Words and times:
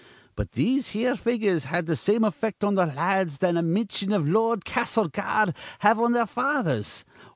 But 0.35 0.53
these 0.53 0.87
here 0.97 1.15
figures 1.15 1.65
had 1.65 1.85
th' 1.85 1.95
same 1.95 2.23
effect 2.23 2.63
on 2.63 2.73
th' 2.73 2.77
la 2.95 2.95
ads 2.97 3.37
that 3.37 3.55
a 3.55 3.61
mintion 3.61 4.11
iv 4.11 4.27
Lord 4.27 4.65
Castlereagh'd 4.65 5.53
have 5.77 5.99
on 5.99 6.13
their 6.13 6.25
fathers. 6.25 7.05